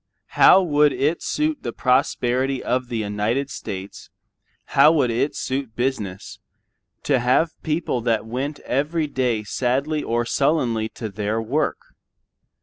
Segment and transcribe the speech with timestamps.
[0.29, 4.09] How would it suit the prosperity of the United States,
[4.73, 6.39] how would it suit business,
[7.03, 11.77] to have a people that went every day sadly or sullenly to their work?